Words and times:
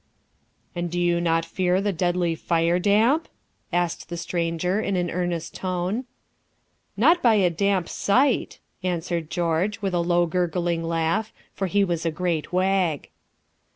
"And 0.73 0.89
do 0.89 0.99
you 0.99 1.21
not 1.21 1.45
fear 1.45 1.79
the 1.79 1.93
deadly 1.93 2.33
fire 2.33 2.79
damp?" 2.79 3.27
asked 3.71 4.09
the 4.09 4.17
stranger 4.17 4.81
in 4.81 4.95
an 4.95 5.11
earnest 5.11 5.53
tone. 5.53 6.05
"Not 6.97 7.21
by 7.21 7.35
a 7.35 7.51
damp 7.51 7.87
sight," 7.87 8.57
answered 8.81 9.29
George, 9.29 9.79
with 9.83 9.93
a 9.93 9.99
low 9.99 10.25
gurgling 10.25 10.83
laugh, 10.83 11.31
for 11.53 11.67
he 11.67 11.83
was 11.83 12.03
a 12.03 12.09
great 12.09 12.51
wag. 12.51 13.11